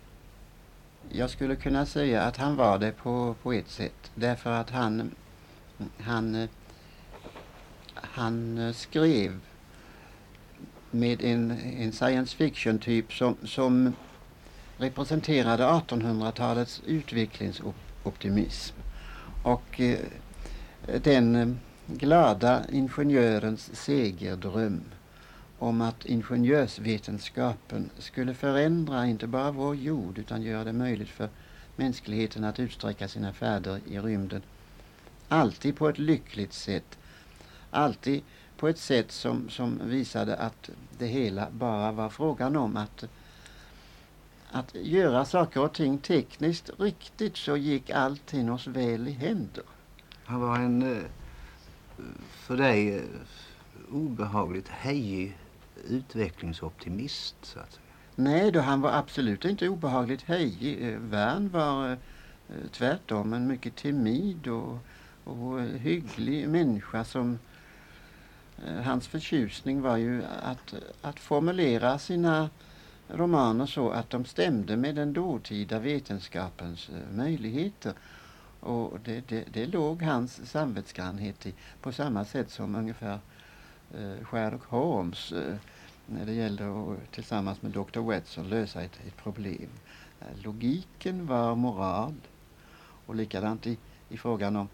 Jag 1.10 1.30
skulle 1.30 1.56
kunna 1.56 1.86
säga 1.86 2.22
att 2.22 2.36
han 2.36 2.56
var 2.56 2.78
det 2.78 2.92
på, 2.92 3.34
på 3.42 3.52
ett 3.52 3.68
sätt. 3.68 4.10
Därför 4.14 4.50
att 4.50 4.70
han, 4.70 5.10
han, 5.98 6.48
han 7.94 8.74
skrev 8.74 9.40
med 10.90 11.22
en, 11.22 11.50
en 11.50 11.92
science 11.92 12.36
fiction 12.36 12.78
typ 12.78 13.12
som, 13.12 13.36
som 13.44 13.92
representerade 14.78 15.64
1800-talets 15.64 16.82
utvecklingsoptimism. 16.86 18.76
Och 19.42 19.80
eh, 19.80 19.98
den 21.02 21.36
eh, 21.36 21.48
glada 21.86 22.62
ingenjörens 22.72 23.76
segerdröm 23.76 24.80
om 25.58 25.80
att 25.80 26.06
ingenjörsvetenskapen 26.06 27.90
skulle 27.98 28.34
förändra 28.34 29.06
inte 29.06 29.26
bara 29.26 29.50
vår 29.50 29.76
jord 29.76 30.18
utan 30.18 30.42
göra 30.42 30.64
det 30.64 30.72
möjligt 30.72 31.08
för 31.08 31.28
mänskligheten 31.76 32.44
att 32.44 32.60
utsträcka 32.60 33.08
sina 33.08 33.32
färder 33.32 33.80
i 33.86 33.98
rymden. 33.98 34.42
Alltid 35.28 35.76
på 35.76 35.88
ett 35.88 35.98
lyckligt 35.98 36.52
sätt. 36.52 36.98
Alltid 37.70 38.22
på 38.56 38.68
ett 38.68 38.78
sätt 38.78 39.12
som, 39.12 39.48
som 39.48 39.80
visade 39.84 40.36
att 40.36 40.70
det 40.98 41.06
hela 41.06 41.48
bara 41.50 41.92
var 41.92 42.08
frågan 42.08 42.56
om 42.56 42.76
att, 42.76 43.04
att 44.58 44.74
göra 44.74 45.24
saker 45.24 45.60
och 45.60 45.72
ting 45.72 45.98
tekniskt 45.98 46.70
riktigt 46.78 47.36
så 47.36 47.56
gick 47.56 47.90
allting 47.90 48.52
oss 48.52 48.66
väl 48.66 49.08
i 49.08 49.10
händer. 49.10 49.64
Han 50.24 50.40
var 50.40 50.56
en 50.56 50.82
eh, 50.82 51.02
för 52.30 52.56
dig 52.56 52.96
eh, 52.96 53.02
obehagligt 53.90 54.68
hejig 54.68 55.38
utvecklingsoptimist 55.88 57.36
så 57.42 57.58
att 57.58 57.72
säga. 57.72 57.82
Nej 58.14 58.52
då, 58.52 58.60
han 58.60 58.80
var 58.80 58.92
absolut 58.92 59.44
inte 59.44 59.68
obehagligt 59.68 60.22
hejig. 60.22 60.98
Värn 60.98 61.46
eh, 61.46 61.52
var 61.52 61.98
tvärtom 62.72 63.32
en 63.32 63.46
mycket 63.46 63.76
timid 63.76 64.48
och, 64.48 64.78
och 65.24 65.60
hygglig 65.60 66.48
människa 66.48 67.04
som 67.04 67.38
hans 68.84 69.08
förtjusning 69.08 69.82
var 69.82 69.96
ju 69.96 70.22
att, 70.42 70.74
att 71.02 71.20
formulera 71.20 71.98
sina 71.98 72.50
romaner 73.08 73.66
så 73.66 73.90
att 73.90 74.10
de 74.10 74.24
stämde 74.24 74.76
med 74.76 74.94
den 74.94 75.12
dåtida 75.12 75.78
vetenskapens 75.78 76.88
eh, 76.88 77.16
möjligheter. 77.16 77.92
Och 78.60 78.98
det, 79.04 79.28
det, 79.28 79.44
det 79.52 79.66
låg 79.66 80.02
hans 80.02 80.50
samvetsgrannhet 80.50 81.46
i 81.46 81.54
på 81.80 81.92
samma 81.92 82.24
sätt 82.24 82.50
som 82.50 82.74
ungefär 82.74 83.18
eh, 83.94 84.24
Sherlock 84.24 84.64
Holmes 84.64 85.32
eh, 85.32 85.54
när 86.06 86.26
det 86.26 86.32
gällde 86.32 86.64
att 86.66 87.12
tillsammans 87.12 87.62
med 87.62 87.72
Dr. 87.72 88.00
Watson 88.00 88.48
lösa 88.48 88.82
ett, 88.82 89.00
ett 89.06 89.16
problem. 89.16 89.68
Eh, 90.20 90.42
logiken 90.42 91.26
var 91.26 91.54
moral 91.54 92.14
och 93.06 93.14
likadant 93.14 93.66
i, 93.66 93.78
i 94.08 94.16
frågan 94.16 94.56
om, 94.56 94.68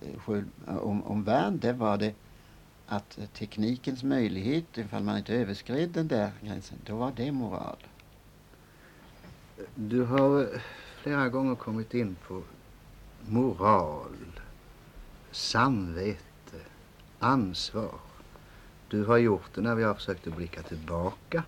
eh, 0.00 0.76
om, 0.76 1.02
om 1.02 1.24
värn, 1.24 1.58
det 1.58 1.72
var 1.72 1.98
det 1.98 2.14
att 2.86 3.18
teknikens 3.32 4.02
möjlighet, 4.02 4.78
ifall 4.78 5.02
man 5.02 5.18
inte 5.18 5.34
överskred 5.34 5.90
den 5.90 6.08
där 6.08 6.30
gränsen, 6.42 6.78
då 6.84 6.96
var 6.96 7.12
det 7.16 7.32
moral. 7.32 7.76
Du 9.74 10.02
har 10.02 10.48
flera 11.02 11.28
gånger 11.28 11.54
kommit 11.54 11.94
in 11.94 12.16
på 12.26 12.42
moral, 13.28 14.40
samvete, 15.30 16.60
ansvar. 17.18 18.00
Du 18.88 19.04
har 19.04 19.16
gjort 19.16 19.54
det 19.54 19.60
när 19.60 19.74
vi 19.74 19.82
har 19.82 19.94
försökt 19.94 20.26
att 20.26 20.36
blicka 20.36 20.62
tillbaka 20.62 21.44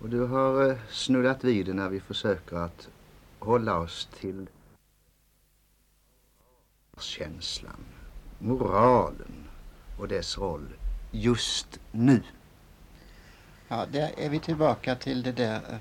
och 0.00 0.08
du 0.08 0.26
har 0.26 0.70
eh, 0.70 0.76
snuddat 0.90 1.44
vid 1.44 1.66
det 1.66 1.72
när 1.72 1.88
vi 1.88 2.00
försöker 2.00 2.56
att 2.56 2.88
hålla 3.38 3.78
oss 3.78 4.08
till 4.20 4.48
känslan, 6.98 7.84
moralen 8.38 9.48
och 9.98 10.08
dess 10.08 10.38
roll 10.38 10.68
just 11.10 11.80
nu. 11.92 12.22
Ja, 13.68 13.86
där 13.92 14.10
är 14.18 14.28
vi 14.28 14.38
tillbaka 14.38 14.94
till 14.94 15.22
det 15.22 15.32
där 15.32 15.54
eh, 15.54 15.76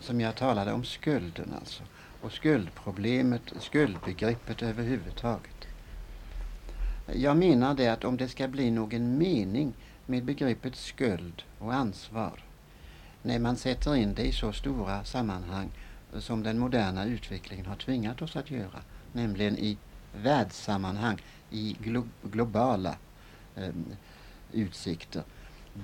som 0.00 0.20
jag 0.20 0.36
talade 0.36 0.72
om 0.72 0.84
skulden 0.84 1.54
alltså. 1.60 1.82
Och 2.20 2.32
skuldproblemet, 2.32 3.42
skuldbegreppet 3.60 4.62
överhuvudtaget. 4.62 5.68
Jag 7.12 7.36
menar 7.36 7.74
det 7.74 7.88
att 7.88 8.04
om 8.04 8.16
det 8.16 8.28
ska 8.28 8.48
bli 8.48 8.70
någon 8.70 9.18
mening 9.18 9.72
med 10.06 10.24
begreppet 10.24 10.76
skuld 10.76 11.42
och 11.58 11.74
ansvar 11.74 12.44
när 13.22 13.38
man 13.38 13.56
sätter 13.56 13.96
in 13.96 14.14
det 14.14 14.22
i 14.22 14.32
så 14.32 14.52
stora 14.52 15.04
sammanhang 15.04 15.70
eh, 16.14 16.20
som 16.20 16.42
den 16.42 16.58
moderna 16.58 17.04
utvecklingen 17.04 17.66
har 17.66 17.76
tvingat 17.76 18.22
oss 18.22 18.36
att 18.36 18.50
göra, 18.50 18.82
nämligen 19.12 19.58
i 19.58 19.76
världssammanhang, 20.12 21.22
i 21.50 21.76
glo 21.80 22.08
globala 22.22 22.96
Eh, 23.56 23.70
utsikter. 24.52 25.22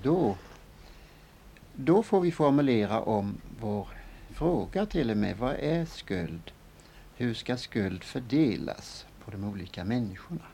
Då, 0.02 0.36
då 1.74 2.02
får 2.02 2.20
vi 2.20 2.32
formulera 2.32 3.00
om 3.00 3.40
vår 3.60 3.88
fråga 4.30 4.86
till 4.86 5.10
och 5.10 5.16
med. 5.16 5.36
Vad 5.36 5.54
är 5.54 5.84
skuld? 5.84 6.50
Hur 7.16 7.34
ska 7.34 7.56
skuld 7.56 8.04
fördelas 8.04 9.06
på 9.24 9.30
de 9.30 9.44
olika 9.44 9.84
människorna? 9.84 10.46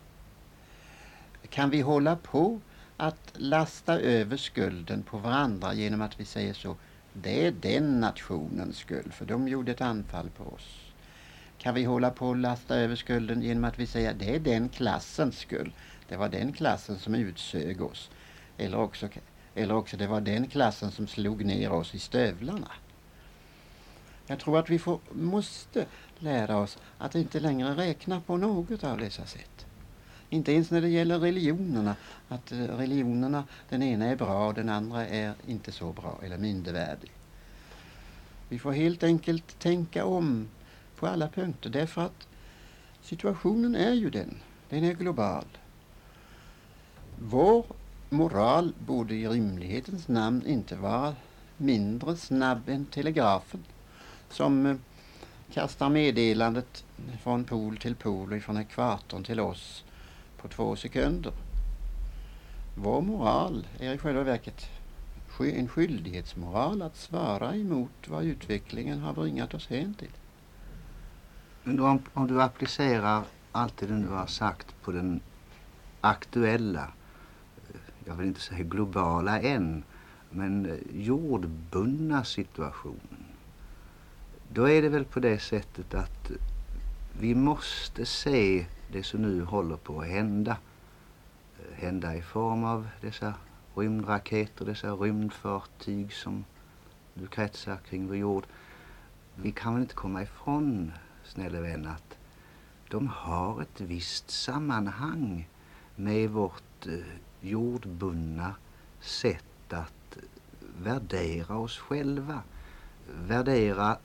Kan 1.49 1.71
vi 1.71 1.81
hålla 1.81 2.17
på 2.17 2.61
att 2.97 3.33
lasta 3.37 4.01
över 4.01 4.37
skulden 4.37 5.03
på 5.03 5.19
varandra 5.19 5.75
genom 5.75 6.03
att 6.03 6.21
vi 6.21 6.25
säger 6.25 6.55
så 6.55 6.77
det 7.13 7.47
är 7.47 7.53
den 7.53 8.01
nationens 8.01 8.77
skuld 8.77 9.15
för 9.15 9.27
de 9.27 9.49
gjorde 9.49 9.73
ett 9.73 9.81
anfall 9.81 10.31
på 10.31 10.45
oss. 10.45 10.81
Kan 11.59 11.75
vi 11.75 11.85
hålla 11.85 12.11
på 12.11 12.31
att 12.31 12.39
lasta 12.39 12.77
över 12.77 12.97
skulden 12.97 13.43
genom 13.43 13.65
att 13.65 13.79
vi 13.79 13.87
säger 13.87 14.15
det 14.15 14.35
är 14.35 14.41
den 14.41 14.69
klassens 14.69 15.39
skuld 15.39 15.73
det 16.09 16.17
var 16.17 16.29
den 16.29 16.53
klassen 16.53 16.99
som 16.99 17.15
utsög 17.15 17.83
oss. 17.83 18.11
Eller 18.57 18.79
också, 18.79 19.09
eller 19.55 19.75
också 19.75 19.97
det 19.97 20.07
var 20.07 20.21
den 20.21 20.47
klassen 20.47 20.91
som 20.91 21.07
slog 21.07 21.45
ner 21.45 21.73
oss 21.73 21.95
i 21.95 21.99
stövlarna. 21.99 22.71
Jag 24.27 24.39
tror 24.39 24.59
att 24.59 24.71
vi 24.71 24.79
får, 24.79 25.01
måste 25.13 25.87
lära 26.19 26.57
oss 26.57 26.79
att 26.99 27.15
inte 27.15 27.41
längre 27.41 27.77
räkna 27.77 28.21
på 28.21 28.37
något 28.37 28.85
av 28.85 28.99
dessa 28.99 29.27
sätt. 29.27 29.67
Inte 30.31 30.53
ens 30.53 30.71
när 30.71 30.81
det 30.81 30.89
gäller 30.89 31.19
religionerna. 31.19 31.97
Att 32.29 32.53
eh, 32.53 32.59
religionerna, 32.59 33.45
den 33.69 33.83
ena 33.83 34.07
är 34.07 34.17
bra 34.17 34.47
och 34.47 34.55
den 34.55 34.69
andra 34.69 35.07
är 35.07 35.35
inte 35.47 35.73
så 35.73 35.93
bra 35.93 36.21
eller 36.23 36.39
mindervärdig. 36.39 37.11
Vi 38.49 38.59
får 38.59 38.73
helt 38.73 39.03
enkelt 39.03 39.59
tänka 39.59 40.05
om 40.05 40.49
på 40.97 41.07
alla 41.07 41.29
punkter 41.29 41.71
därför 41.71 42.03
att 42.03 42.29
situationen 43.03 43.75
är 43.75 43.93
ju 43.93 44.11
den. 44.11 44.37
Den 44.69 44.85
är 44.85 44.95
global. 44.95 45.45
Vår 47.21 47.67
moral 48.11 48.73
borde 48.79 49.15
i 49.15 49.29
rimlighetens 49.29 50.09
namn 50.09 50.47
inte 50.47 50.77
vara 50.77 51.15
mindre 51.57 52.17
snabb 52.17 52.69
än 52.69 52.87
telegrafen 52.87 53.65
som 54.31 54.67
eh, 54.67 54.77
kastar 55.53 55.89
meddelandet 55.89 56.85
från 57.23 57.45
pol 57.45 57.77
till 57.77 57.95
pol 57.95 58.33
och 58.33 58.43
från 58.43 58.57
ekvatorn 58.57 59.25
till 59.25 59.41
oss 59.41 59.85
på 60.37 60.49
två 60.49 60.77
sekunder. 60.77 61.33
Vår 62.75 63.01
moral 63.01 63.67
är 63.79 63.95
i 63.95 63.99
själva 63.99 64.23
verket 64.23 64.67
en 65.39 65.69
skyldighetsmoral 65.69 66.83
att 66.83 66.97
svara 66.97 67.55
emot 67.55 68.09
vad 68.09 68.25
utvecklingen 68.25 68.99
har 68.99 69.13
bringat 69.13 69.55
oss 69.55 69.67
hän 69.67 69.95
till. 69.95 70.13
Om, 71.65 72.03
om 72.13 72.27
du 72.27 72.43
applicerar 72.43 73.25
allt 73.53 73.77
det 73.77 73.87
du 73.87 74.09
har 74.09 74.27
sagt 74.27 74.75
på 74.83 74.93
den 74.93 75.21
aktuella 76.01 76.93
jag 78.07 78.15
vill 78.15 78.27
inte 78.27 78.41
säga 78.41 78.65
globala 78.65 79.41
än, 79.41 79.85
men 80.31 80.67
eh, 80.67 80.77
jordbundna 80.93 82.25
situationen. 82.25 83.27
Då 84.49 84.69
är 84.69 84.83
det 84.83 84.89
väl 84.89 85.05
på 85.05 85.21
det 85.21 85.39
sättet 85.39 85.95
att 85.95 86.31
vi 87.21 87.35
måste 87.35 88.07
se 88.07 88.67
det 88.93 89.03
som 89.03 89.23
nu 89.23 89.45
håller 89.45 89.77
på 89.77 90.01
att 90.01 90.09
hända. 90.09 90.57
Eh, 91.59 91.83
hända 91.83 92.17
i 92.17 92.23
form 92.23 92.65
av 92.65 92.89
dessa 93.01 93.35
rymdraketer, 93.75 94.65
dessa 94.65 94.93
rymdfartyg 94.93 96.13
som 96.13 96.45
nu 97.15 97.27
kretsar 97.27 97.77
kring 97.77 98.07
vår 98.07 98.17
jord. 98.17 98.45
Vi 99.35 99.53
kan 99.53 99.75
väl 99.75 99.83
inte 99.83 99.95
komma 99.95 100.23
ifrån, 100.23 100.93
snälla 101.25 101.61
vän, 101.61 101.87
att 101.87 102.19
de 102.91 103.09
har 103.09 103.63
ett 103.63 103.81
visst 103.81 104.31
sammanhang 104.31 105.49
med 105.97 106.31
vårt 106.31 106.87
eh, 106.87 106.99
jordbundna 107.41 108.55
sätt 109.01 109.73
att 109.73 110.19
värdera 110.83 111.59
oss 111.59 111.79
själva. 111.79 112.43
Värdera 113.27 113.99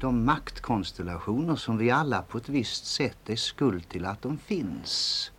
de 0.00 0.24
maktkonstellationer 0.24 1.56
som 1.56 1.78
vi 1.78 1.90
alla 1.90 2.22
på 2.22 2.38
ett 2.38 2.48
visst 2.48 2.86
sätt 2.86 3.30
är 3.30 3.36
skuld 3.36 3.88
till 3.88 4.06
att 4.06 4.22
de 4.22 4.38
finns. 4.38 5.30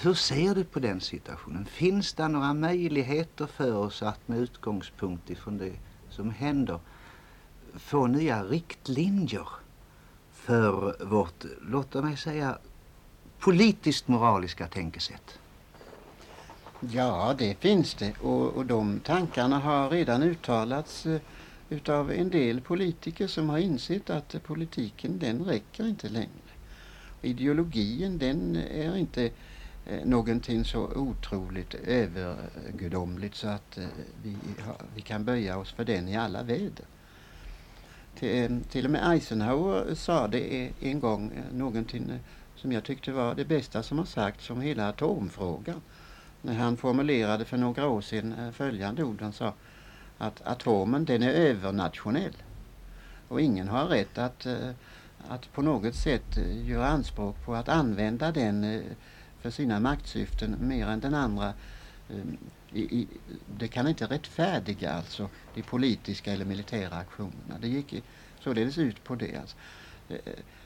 Hur 0.00 0.14
ser 0.14 0.54
du 0.54 0.64
på 0.64 0.80
den 0.80 1.00
situationen? 1.00 1.64
Finns 1.64 2.12
det 2.12 2.28
några 2.28 2.54
möjligheter 2.54 3.46
för 3.46 3.76
oss 3.76 4.02
att 4.02 4.28
med 4.28 4.38
utgångspunkt 4.38 5.30
ifrån 5.30 5.58
det 5.58 5.72
som 6.10 6.30
händer 6.30 6.80
få 7.74 8.06
nya 8.06 8.44
riktlinjer 8.44 9.48
för 10.32 11.04
vårt, 11.04 11.44
låt 11.60 11.94
mig 11.94 12.16
säga, 12.16 12.58
politiskt 13.42 14.08
moraliska 14.08 14.66
tänkesätt? 14.66 15.38
Ja, 16.80 17.34
det 17.38 17.54
finns 17.60 17.94
det 17.94 18.12
och, 18.20 18.48
och 18.48 18.66
de 18.66 19.00
tankarna 19.00 19.58
har 19.58 19.90
redan 19.90 20.22
uttalats 20.22 21.06
eh, 21.06 21.20
utav 21.68 22.12
en 22.12 22.30
del 22.30 22.60
politiker 22.60 23.26
som 23.26 23.48
har 23.48 23.58
insett 23.58 24.10
att 24.10 24.42
politiken 24.42 25.18
den 25.18 25.44
räcker 25.44 25.88
inte 25.88 26.08
längre. 26.08 26.28
Ideologin 27.22 28.18
den 28.18 28.56
är 28.56 28.96
inte 28.96 29.30
eh, 29.86 30.04
någonting 30.04 30.64
så 30.64 30.80
otroligt 30.96 31.74
övergudomligt 31.74 33.34
så 33.34 33.48
att 33.48 33.78
eh, 33.78 33.84
vi, 34.22 34.36
ha, 34.66 34.76
vi 34.94 35.00
kan 35.00 35.24
böja 35.24 35.58
oss 35.58 35.72
för 35.72 35.84
den 35.84 36.08
i 36.08 36.16
alla 36.16 36.42
väder. 36.42 36.86
Till, 38.18 38.42
eh, 38.42 38.58
till 38.70 38.84
och 38.84 38.90
med 38.90 39.12
Eisenhower 39.12 39.94
sa 39.94 40.28
det 40.28 40.70
en 40.80 41.00
gång 41.00 41.30
eh, 41.36 41.56
någonting 41.56 42.12
som 42.62 42.72
jag 42.72 42.84
tyckte 42.84 43.12
var 43.12 43.34
det 43.34 43.44
bästa 43.44 43.82
som 43.82 43.98
har 43.98 44.04
sagts 44.04 44.50
om 44.50 44.60
hela 44.60 44.88
atomfrågan. 44.88 45.82
När 46.42 46.54
han 46.54 46.76
formulerade 46.76 47.44
för 47.44 47.56
några 47.56 47.88
år 47.88 48.00
sedan 48.00 48.32
eh, 48.32 48.50
följande 48.50 49.04
ord. 49.04 49.22
Han 49.22 49.32
sa 49.32 49.54
att 50.18 50.42
atomen 50.46 51.04
den 51.04 51.22
är 51.22 51.30
övernationell. 51.30 52.36
Och 53.28 53.40
ingen 53.40 53.68
har 53.68 53.86
rätt 53.86 54.18
att, 54.18 54.46
eh, 54.46 54.70
att 55.28 55.52
på 55.52 55.62
något 55.62 55.94
sätt 55.94 56.36
eh, 56.36 56.68
göra 56.68 56.86
anspråk 56.86 57.44
på 57.44 57.54
att 57.54 57.68
använda 57.68 58.32
den 58.32 58.82
för 59.40 59.50
sina 59.50 59.80
maktsyften 59.80 60.56
mer 60.60 60.86
än 60.86 61.00
den 61.00 61.14
andra. 61.14 61.52
I, 62.72 62.80
i, 62.80 63.06
det 63.58 63.68
kan 63.68 63.88
inte 63.88 64.06
rättfärdiga 64.06 64.92
alltså 64.92 65.28
de 65.54 65.62
politiska 65.62 66.32
eller 66.32 66.44
militära 66.44 66.96
aktionerna. 66.96 67.58
Det 67.60 67.68
gick 67.68 68.04
således 68.40 68.78
ut 68.78 69.04
på 69.04 69.14
det. 69.14 69.36
Alltså. 69.36 69.56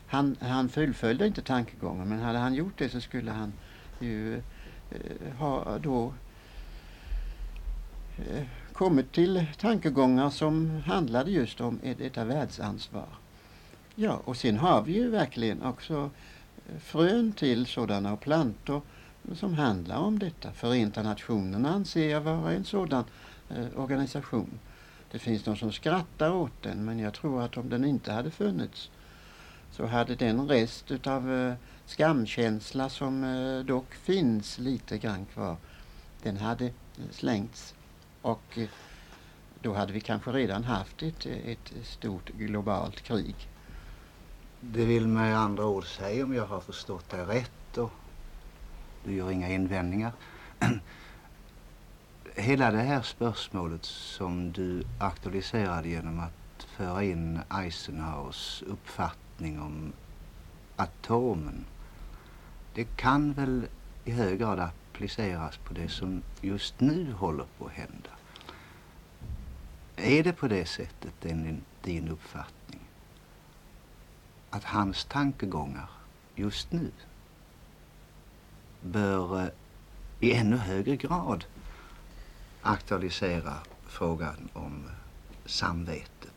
Han, 0.06 0.36
han 0.40 0.68
fullföljde 0.68 1.26
inte 1.26 1.42
tankegången 1.42 2.08
men 2.08 2.18
hade 2.18 2.38
han 2.38 2.54
gjort 2.54 2.78
det 2.78 2.88
så 2.88 3.00
skulle 3.00 3.30
han 3.30 3.52
ju 4.00 4.36
eh, 4.90 5.32
ha 5.38 5.78
då 5.78 6.14
eh, 8.18 8.42
kommit 8.72 9.12
till 9.12 9.46
tankegångar 9.58 10.30
som 10.30 10.82
handlade 10.86 11.30
just 11.30 11.60
om 11.60 11.80
detta 11.98 12.24
världsansvar. 12.24 13.08
Ja, 13.94 14.20
och 14.24 14.36
sen 14.36 14.56
har 14.58 14.82
vi 14.82 14.92
ju 14.92 15.10
verkligen 15.10 15.62
också 15.62 16.10
eh, 16.68 16.78
frön 16.78 17.32
till 17.32 17.66
sådana 17.66 18.16
plantor 18.16 18.82
som 19.34 19.54
handlar 19.54 19.96
om 19.96 20.18
detta. 20.18 20.52
Förenta 20.52 21.02
Nationerna 21.02 21.70
anser 21.70 22.08
jag 22.10 22.20
vara 22.20 22.52
en 22.52 22.64
sådan 22.64 23.04
eh, 23.50 23.66
organisation. 23.76 24.58
Det 25.10 25.18
finns 25.18 25.42
de 25.42 25.56
som 25.56 25.72
skrattar 25.72 26.30
åt 26.30 26.62
den 26.62 26.84
men 26.84 26.98
jag 26.98 27.14
tror 27.14 27.42
att 27.42 27.56
om 27.56 27.68
den 27.68 27.84
inte 27.84 28.12
hade 28.12 28.30
funnits 28.30 28.90
så 29.70 29.86
hade 29.86 30.14
den 30.14 30.48
rest 30.48 30.90
utav 30.90 31.32
eh, 31.32 31.54
skamkänsla 31.86 32.88
som 32.88 33.24
eh, 33.24 33.64
dock 33.64 33.94
finns 33.94 34.58
lite 34.58 34.98
grann 34.98 35.26
kvar, 35.26 35.56
den 36.22 36.36
hade 36.36 36.70
slängts. 37.10 37.74
Och 38.22 38.58
eh, 38.58 38.68
då 39.60 39.74
hade 39.74 39.92
vi 39.92 40.00
kanske 40.00 40.30
redan 40.30 40.64
haft 40.64 41.02
ett, 41.02 41.26
ett 41.26 41.72
stort 41.82 42.28
globalt 42.28 43.00
krig. 43.00 43.34
Det 44.60 44.84
vill 44.84 45.08
med 45.08 45.38
andra 45.38 45.66
ord 45.66 45.86
säga 45.86 46.24
om 46.24 46.34
jag 46.34 46.46
har 46.46 46.60
förstått 46.60 47.10
dig 47.10 47.24
rätt 47.24 47.78
och 47.78 47.92
du 49.04 49.14
gör 49.14 49.30
inga 49.30 49.48
invändningar. 49.48 50.12
Hela 52.34 52.70
det 52.70 52.82
här 52.82 53.02
spörsmålet 53.02 53.84
som 53.84 54.52
du 54.52 54.84
aktualiserade 55.00 55.88
genom 55.88 56.20
att 56.20 56.62
föra 56.76 57.04
in 57.04 57.40
Eisenhowers 57.50 58.62
uppfattning 58.66 59.25
om 59.40 59.92
atomen. 60.76 61.64
Det 62.74 62.96
kan 62.96 63.32
väl 63.32 63.68
i 64.04 64.10
hög 64.10 64.38
grad 64.38 64.60
appliceras 64.60 65.56
på 65.56 65.74
det 65.74 65.88
som 65.88 66.22
just 66.40 66.80
nu 66.80 67.12
håller 67.12 67.46
på 67.58 67.66
att 67.66 67.72
hända. 67.72 68.10
Är 69.96 70.24
det 70.24 70.32
på 70.32 70.48
det 70.48 70.66
sättet 70.66 71.24
enligt 71.24 71.64
din 71.82 72.08
uppfattning 72.08 72.80
att 74.50 74.64
hans 74.64 75.04
tankegångar 75.04 75.90
just 76.34 76.72
nu 76.72 76.90
bör 78.80 79.42
eh, 79.42 79.48
i 80.20 80.32
ännu 80.32 80.56
högre 80.56 80.96
grad 80.96 81.44
aktualisera 82.62 83.54
frågan 83.86 84.48
om 84.52 84.90
samvetet. 85.44 86.32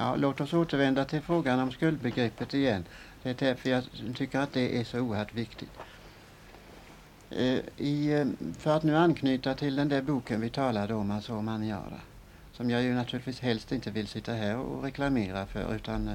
Ja, 0.00 0.16
låt 0.16 0.40
oss 0.40 0.54
återvända 0.54 1.04
till 1.04 1.20
frågan 1.20 1.60
om 1.60 1.72
skuldbegreppet 1.72 2.54
igen. 2.54 2.84
Det 3.22 3.30
är 3.30 3.34
därför 3.38 3.70
jag 3.70 3.84
tycker 4.14 4.38
att 4.38 4.52
det 4.52 4.80
är 4.80 4.84
så 4.84 5.00
oerhört 5.00 5.34
viktigt. 5.34 5.70
Eh, 7.30 7.58
I, 7.76 8.12
eh, 8.12 8.26
för 8.58 8.76
att 8.76 8.82
nu 8.82 8.96
anknyta 8.96 9.54
till 9.54 9.76
den 9.76 9.88
där 9.88 10.02
boken 10.02 10.40
vi 10.40 10.50
talade 10.50 10.94
om, 10.94 11.10
alltså 11.10 11.34
om 11.34 11.48
Aniara, 11.48 12.00
som 12.52 12.70
jag 12.70 12.82
ju 12.82 12.94
naturligtvis 12.94 13.40
helst 13.40 13.72
inte 13.72 13.90
vill 13.90 14.06
sitta 14.06 14.32
här 14.32 14.56
och 14.56 14.82
reklamera 14.82 15.46
för 15.46 15.74
utan 15.74 16.08
eh, 16.08 16.14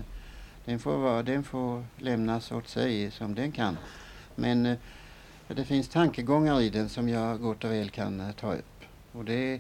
den 0.66 0.80
får, 0.80 0.98
vara, 0.98 1.24
den 1.24 1.44
får 1.44 1.86
lämnas 1.98 2.52
åt 2.52 2.68
sig 2.68 3.12
som 3.12 3.36
den 3.36 3.52
kan. 3.52 3.78
Men 4.36 4.78
det 5.48 5.66
finns 5.66 5.90
tankegångar 5.90 6.62
i 6.62 6.70
den 6.70 6.90
som 6.90 7.10
jag 7.10 7.42
gott 7.42 7.64
och 7.64 7.72
väl 7.72 7.90
kan 7.90 8.34
ta 8.40 8.54
upp. 8.54 8.84
Och 9.12 9.26
det 9.26 9.54
är 9.54 9.60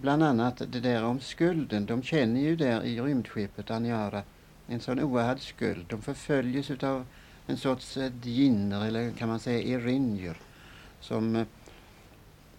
bland 0.00 0.22
annat 0.22 0.62
det 0.68 0.80
där 0.80 1.04
om 1.04 1.20
skulden. 1.20 1.86
De 1.86 2.02
känner 2.02 2.40
ju 2.40 2.56
där 2.56 2.84
i 2.84 3.00
rymdskeppet 3.00 3.70
Aniara 3.70 4.22
en 4.66 4.80
sån 4.80 5.00
oerhörd 5.00 5.40
skuld. 5.40 5.86
De 5.88 6.02
förföljs 6.02 6.70
utav 6.70 7.06
en 7.46 7.56
sorts 7.56 7.96
eh, 7.96 8.12
djinner 8.22 8.86
eller 8.86 9.10
kan 9.10 9.28
man 9.28 9.40
säga 9.40 9.78
erinjer 9.78 10.36
som, 11.00 11.36
eh, 11.36 11.46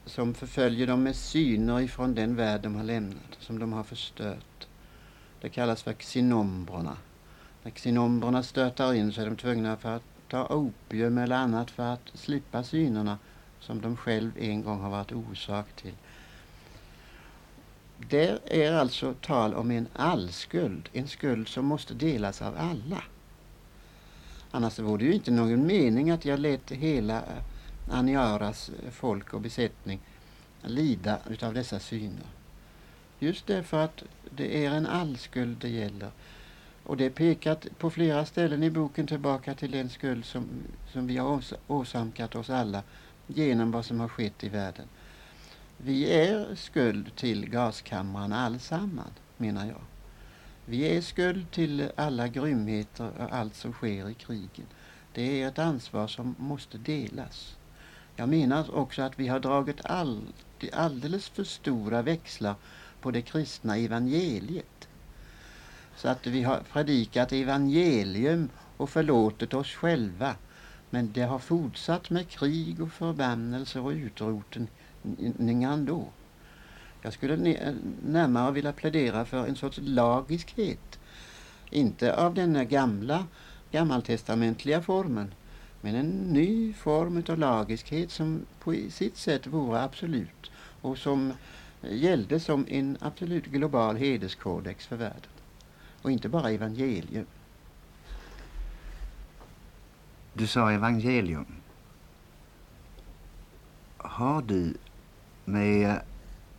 som 0.06 0.34
förföljer 0.34 0.88
dem 0.88 1.04
med 1.04 1.15
syner 1.15 1.80
ifrån 1.80 2.15
den 2.15 2.36
värld 2.36 2.62
de 2.62 2.75
har 2.75 2.84
lämnat, 2.84 3.38
som 3.39 3.60
de 3.60 3.73
har 3.73 3.84
förstört. 3.84 4.67
Det 5.41 5.49
kallas 5.49 5.84
för 5.84 5.93
xinombrorna. 5.93 6.97
När 7.63 7.71
xinombrorna 7.71 8.43
stötar 8.43 8.93
in 8.93 9.13
så 9.13 9.21
är 9.21 9.25
de 9.25 9.36
tvungna 9.36 9.78
för 9.78 9.95
att 9.95 10.04
ta 10.30 10.45
opium 10.45 11.17
eller 11.17 11.36
annat 11.36 11.71
för 11.71 11.84
att 11.84 12.12
slippa 12.13 12.63
synerna 12.63 13.17
som 13.60 13.82
de 13.82 13.97
själv 13.97 14.32
en 14.39 14.63
gång 14.63 14.80
har 14.80 14.89
varit 14.89 15.12
orsak 15.12 15.65
till. 15.75 15.93
Det 18.07 18.39
är 18.45 18.73
alltså 18.73 19.13
tal 19.13 19.53
om 19.53 19.71
en 19.71 19.88
allskuld, 19.93 20.89
en 20.93 21.07
skuld 21.07 21.47
som 21.47 21.65
måste 21.65 21.93
delas 21.93 22.41
av 22.41 22.55
alla. 22.57 23.03
Annars 24.51 24.79
vore 24.79 24.97
det 24.97 25.05
ju 25.05 25.13
inte 25.13 25.31
någon 25.31 25.67
mening 25.67 26.09
att 26.12 26.25
jag 26.25 26.39
lät 26.39 26.71
hela 26.71 27.17
eh, 27.17 27.43
Aniaras 27.91 28.69
eh, 28.69 28.91
folk 28.91 29.33
och 29.33 29.41
besättning 29.41 29.99
lida 30.62 31.19
utav 31.29 31.53
dessa 31.53 31.79
syner. 31.79 32.27
Just 33.19 33.47
därför 33.47 33.83
att 33.83 34.03
det 34.29 34.65
är 34.65 34.71
en 34.71 34.88
allskuld 34.88 35.57
det 35.57 35.69
gäller. 35.69 36.12
Och 36.83 36.97
det 36.97 37.05
är 37.05 37.09
pekat 37.09 37.67
på 37.77 37.89
flera 37.89 38.25
ställen 38.25 38.63
i 38.63 38.69
boken 38.69 39.07
tillbaka 39.07 39.53
till 39.53 39.71
den 39.71 39.89
skuld 39.89 40.25
som, 40.25 40.45
som 40.93 41.07
vi 41.07 41.17
har 41.17 41.29
ås 41.29 41.53
åsamkat 41.67 42.35
oss 42.35 42.49
alla 42.49 42.83
genom 43.27 43.71
vad 43.71 43.85
som 43.85 43.99
har 43.99 44.07
skett 44.07 44.43
i 44.43 44.49
världen. 44.49 44.88
Vi 45.83 46.13
är 46.13 46.55
skuld 46.55 47.15
till 47.15 47.49
gaskamrarna 47.49 48.39
allsamman, 48.39 49.11
menar 49.37 49.65
jag. 49.65 49.81
Vi 50.65 50.97
är 50.97 51.01
skuld 51.01 51.51
till 51.51 51.91
alla 51.97 52.27
grymheter 52.27 53.11
och 53.17 53.35
allt 53.35 53.55
som 53.55 53.73
sker 53.73 54.09
i 54.09 54.13
krigen. 54.13 54.67
Det 55.13 55.41
är 55.41 55.47
ett 55.47 55.59
ansvar 55.59 56.07
som 56.07 56.35
måste 56.37 56.77
delas. 56.77 57.55
Jag 58.15 58.29
menar 58.29 58.75
också 58.75 59.01
att 59.01 59.19
vi 59.19 59.27
har 59.27 59.39
dragit 59.39 59.85
all, 59.85 60.21
alldeles 60.73 61.29
för 61.29 61.43
stora 61.43 62.01
växlar 62.01 62.55
på 63.01 63.11
det 63.11 63.21
kristna 63.21 63.77
evangeliet 63.77 64.87
så 65.95 66.07
att 66.07 66.27
vi 66.27 66.43
har 66.43 66.59
predikat 66.71 67.31
evangelium 67.31 68.49
och 68.77 68.89
förlåtit 68.89 69.53
oss 69.53 69.67
själva. 69.67 70.35
Men 70.89 71.11
det 71.13 71.21
har 71.21 71.39
fortsatt 71.39 72.09
med 72.09 72.29
krig 72.29 72.81
och 72.81 72.91
förbannelser 72.91 73.81
och 73.81 73.91
utroten 73.91 74.67
ändå. 75.39 76.07
Jag 77.01 77.13
skulle 77.13 77.38
närmare 78.05 78.51
vilja 78.51 78.73
plädera 78.73 79.25
för 79.25 79.47
en 79.47 79.55
sorts 79.55 79.79
lagiskhet. 79.81 80.99
Inte 81.69 82.15
av 82.15 82.33
den 82.33 82.67
gamla 82.67 83.25
gammaltestamentliga 83.71 84.81
formen 84.81 85.33
men 85.81 85.95
en 85.95 86.09
ny 86.09 86.73
form 86.73 87.23
av 87.29 87.38
lagiskhet 87.38 88.12
som 88.12 88.45
på 88.59 88.75
sitt 88.89 89.17
sätt 89.17 89.47
vore 89.47 89.81
absolut 89.81 90.51
och 90.81 90.97
som 90.97 91.33
eh, 91.81 91.95
gällde 91.95 92.39
som 92.39 92.65
en 92.69 92.97
absolut 93.01 93.45
global 93.45 93.95
hederskodex 93.95 94.88
för 94.88 94.95
världen 94.95 95.31
och 96.01 96.12
inte 96.12 96.29
bara 96.29 96.51
evangelium. 96.51 97.25
Du 100.33 100.47
sa 100.47 100.71
evangelium. 100.71 101.45
Har 103.97 104.41
du 104.41 104.73
med 105.49 106.01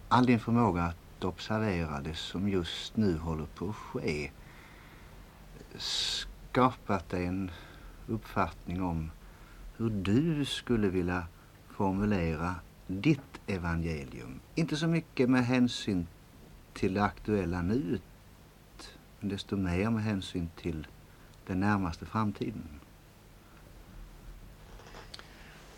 all 0.09 0.27
din 0.27 0.41
förmåga 0.41 0.83
att 0.83 1.25
observera 1.25 2.01
det 2.01 2.15
som 2.15 2.49
just 2.49 2.97
nu 2.97 3.19
håller 3.19 3.47
på 3.47 3.69
att 3.69 3.77
ske 3.77 4.31
skapat 5.77 7.09
dig 7.09 7.27
en 7.27 7.51
uppfattning 8.07 8.83
om 8.83 9.11
hur 9.77 9.91
du 9.91 10.45
skulle 10.45 10.89
vilja 10.89 11.27
formulera 11.69 12.55
ditt 12.87 13.41
evangelium. 13.47 14.41
Inte 14.55 14.77
så 14.77 14.87
mycket 14.87 15.31
med 15.31 15.47
hänsyn 15.47 16.07
till 16.73 16.95
det 16.95 17.03
aktuella 17.03 17.63
nuet 17.63 18.03
men 19.21 19.29
desto 19.29 19.57
mer 19.57 19.91
med 19.91 20.03
hänsyn 20.03 20.51
till 20.57 20.87
den 21.47 21.61
närmaste 21.61 22.07
framtiden. 22.07 22.80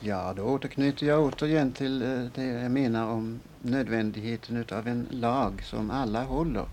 Ja, 0.04 0.32
då 0.36 0.42
återknyter 0.42 1.06
jag 1.06 1.22
återigen 1.22 1.72
till 1.72 2.02
eh, 2.02 2.24
det 2.34 2.44
jag 2.44 2.70
menar 2.70 3.06
om 3.06 3.40
nödvändigheten 3.60 4.64
av 4.72 4.88
en 4.88 5.06
lag 5.10 5.62
som 5.62 5.90
alla 5.90 6.24
håller. 6.24 6.66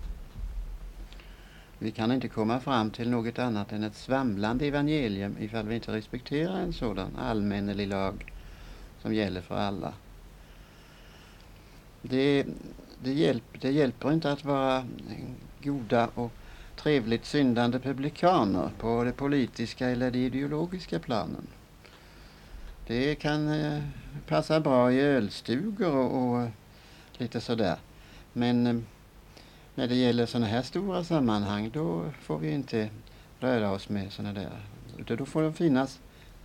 Vi 1.78 1.90
kan 1.90 2.12
inte 2.12 2.28
komma 2.28 2.60
fram 2.60 2.90
till 2.90 3.10
något 3.10 3.38
annat 3.38 3.72
än 3.72 3.82
ett 3.82 3.94
svamlande 3.96 4.66
evangelium 4.66 5.36
ifall 5.40 5.66
vi 5.66 5.74
inte 5.74 5.92
respekterar 5.92 6.58
en 6.58 6.72
sådan 6.72 7.16
allmännelig 7.16 7.88
lag 7.88 8.32
som 9.02 9.14
gäller 9.14 9.40
för 9.40 9.56
alla. 9.56 9.92
Det, 12.02 12.46
det, 13.02 13.12
hjälp, 13.12 13.60
det 13.60 13.70
hjälper 13.70 14.12
inte 14.12 14.32
att 14.32 14.44
vara 14.44 14.86
goda 15.62 16.08
och 16.14 16.32
trevligt 16.76 17.24
syndande 17.24 17.78
publikaner 17.78 18.70
på 18.78 19.04
det 19.04 19.12
politiska 19.12 19.88
eller 19.88 20.10
det 20.10 20.18
ideologiska 20.18 20.98
planen. 20.98 21.46
Det 22.90 23.14
kan 23.14 23.48
eh, 23.48 23.82
passa 24.26 24.60
bra 24.60 24.92
i 24.92 25.00
ölstugor 25.00 25.96
och, 25.96 26.22
och 26.22 26.48
lite 27.18 27.40
sådär. 27.40 27.76
Men 28.32 28.66
eh, 28.66 28.76
när 29.74 29.88
det 29.88 29.94
gäller 29.94 30.26
sådana 30.26 30.46
här 30.46 30.62
stora 30.62 31.04
sammanhang 31.04 31.70
då 31.70 32.04
får 32.20 32.38
vi 32.38 32.50
inte 32.50 32.88
röra 33.40 33.70
oss 33.70 33.88
med 33.88 34.12
sådana 34.12 34.40
där. 34.40 34.50
Utan 34.98 35.16
då 35.16 35.26
får 35.26 35.42
det 35.42 35.52
finnas 35.52 36.00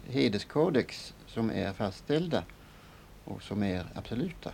hederskodex 0.08 1.14
som 1.28 1.52
är 1.52 1.74
fastställda 1.74 2.44
och 3.24 3.44
som 3.44 3.64
är 3.64 3.86
absoluta. 3.96 4.52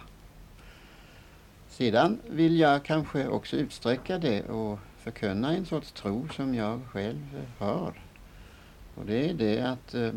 Sedan 1.70 2.20
vill 2.30 2.60
jag 2.60 2.84
kanske 2.84 3.28
också 3.28 3.56
utsträcka 3.56 4.18
det 4.18 4.44
och 4.44 4.80
förkunna 4.98 5.56
en 5.56 5.66
sorts 5.66 5.92
tro 5.92 6.30
som 6.30 6.56
jag 6.56 6.82
själv 6.92 7.48
har. 7.58 7.94
Och 8.96 9.06
det 9.06 9.30
är 9.30 9.34
det 9.34 9.60
att 9.60 9.94
eh, 9.94 10.12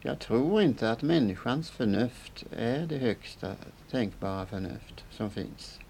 jag 0.00 0.18
tror 0.18 0.62
inte 0.62 0.90
att 0.90 1.02
människans 1.02 1.70
förnuft 1.70 2.44
är 2.56 2.86
det 2.86 2.98
högsta 2.98 3.54
tänkbara 3.90 4.46
förnuft 4.46 5.04
som 5.10 5.30
finns. 5.30 5.80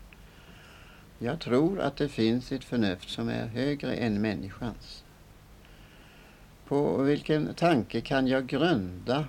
Jag 1.18 1.40
tror 1.40 1.80
att 1.80 1.96
det 1.96 2.08
finns 2.08 2.52
ett 2.52 2.64
förnuft 2.64 3.08
som 3.08 3.28
är 3.28 3.46
högre 3.46 3.94
än 3.94 4.20
människans. 4.20 5.04
På 6.64 7.02
vilken 7.02 7.54
tanke 7.54 8.00
kan 8.00 8.26
jag 8.26 8.46
grunda 8.46 9.24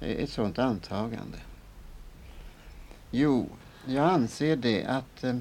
ett 0.00 0.30
sådant 0.30 0.58
antagande? 0.58 1.38
Jo, 3.10 3.48
jag 3.86 4.10
anser 4.10 4.56
det 4.56 4.84
att 4.84 5.24
eh, 5.24 5.36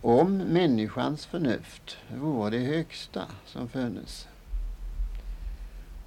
om 0.00 0.36
människans 0.38 1.26
förnuft 1.26 1.96
vore 2.16 2.50
det 2.50 2.64
högsta 2.64 3.26
som 3.46 3.68
funnes 3.68 4.28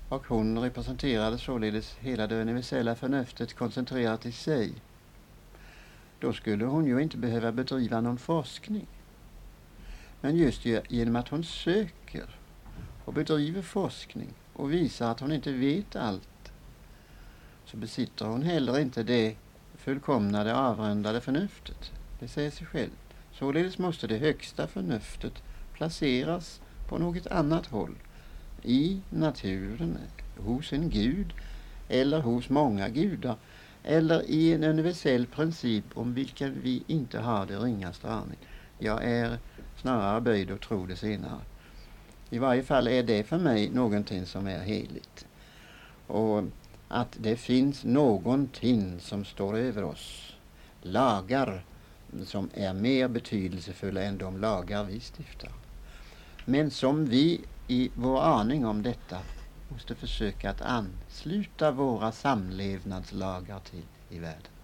och 0.09 0.27
hon 0.27 0.59
representerade 0.59 1.37
således 1.37 1.95
hela 1.99 2.27
det 2.27 2.41
universella 2.41 2.95
förnuftet 2.95 3.53
koncentrerat 3.53 4.25
i 4.25 4.31
sig 4.31 4.73
då 6.19 6.33
skulle 6.33 6.65
hon 6.65 6.85
ju 6.85 7.01
inte 7.01 7.17
behöva 7.17 7.51
bedriva 7.51 8.01
någon 8.01 8.17
forskning. 8.17 8.87
Men 10.21 10.37
just 10.37 10.65
genom 10.89 11.15
att 11.15 11.29
hon 11.29 11.43
söker 11.43 12.39
och 13.05 13.13
bedriver 13.13 13.61
forskning 13.61 14.33
och 14.53 14.73
visar 14.73 15.11
att 15.11 15.19
hon 15.19 15.31
inte 15.31 15.51
vet 15.51 15.95
allt 15.95 16.51
så 17.65 17.77
besitter 17.77 18.25
hon 18.25 18.43
heller 18.43 18.79
inte 18.79 19.03
det 19.03 19.35
fullkomnade 19.75 20.55
avrundade 20.55 21.21
förnuftet. 21.21 21.91
Det 22.19 22.27
säger 22.27 22.51
sig 22.51 22.67
självt. 22.67 23.13
Således 23.31 23.77
måste 23.77 24.07
det 24.07 24.17
högsta 24.17 24.67
förnuftet 24.67 25.43
placeras 25.73 26.61
på 26.89 26.97
något 26.97 27.27
annat 27.27 27.67
håll. 27.67 27.95
I 28.65 29.01
naturen, 29.09 29.97
hos 30.37 30.73
en 30.73 30.89
gud 30.89 31.33
eller 31.89 32.19
hos 32.19 32.49
många 32.49 32.89
gudar 32.89 33.35
eller 33.83 34.29
i 34.29 34.53
en 34.53 34.63
universell 34.63 35.25
princip 35.25 35.83
om 35.93 36.13
vilken 36.13 36.61
vi 36.61 36.83
inte 36.87 37.19
har 37.19 37.45
det 37.45 37.57
ringaste 37.57 38.09
aning. 38.09 38.37
Jag 38.79 39.03
är 39.03 39.37
snarare 39.81 40.21
böjd 40.21 40.51
att 40.51 40.61
tro 40.61 40.85
det 40.85 40.95
senare. 40.95 41.39
I 42.29 42.37
varje 42.37 42.63
fall 42.63 42.87
är 42.87 43.03
det 43.03 43.23
för 43.23 43.37
mig 43.37 43.69
någonting 43.69 44.25
som 44.25 44.47
är 44.47 44.59
heligt. 44.59 45.25
Och 46.07 46.43
att 46.87 47.17
det 47.19 47.35
finns 47.35 47.83
någonting 47.83 48.99
som 48.99 49.25
står 49.25 49.57
över 49.57 49.83
oss. 49.83 50.35
Lagar 50.81 51.63
som 52.25 52.49
är 52.53 52.73
mer 52.73 53.07
betydelsefulla 53.07 54.01
än 54.01 54.17
de 54.17 54.37
lagar 54.37 54.83
vi 54.83 54.99
stiftar. 54.99 55.51
Men 56.45 56.71
som 56.71 57.05
vi 57.05 57.41
i 57.67 57.91
vår 57.95 58.21
aning 58.21 58.65
om 58.65 58.83
detta 58.83 59.17
måste 59.67 59.95
försöka 59.95 60.49
att 60.49 60.61
ansluta 60.61 61.71
våra 61.71 62.11
samlevnadslagar 62.11 63.59
till 63.59 63.85
i 64.09 64.19
världen. 64.19 64.54